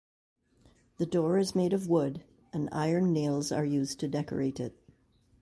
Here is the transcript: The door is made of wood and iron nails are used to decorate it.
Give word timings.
The 0.97 1.05
door 1.05 1.37
is 1.37 1.53
made 1.53 1.73
of 1.73 1.87
wood 1.87 2.23
and 2.51 2.69
iron 2.71 3.13
nails 3.13 3.51
are 3.51 3.63
used 3.63 3.99
to 3.99 4.07
decorate 4.07 4.59
it. 4.59 4.75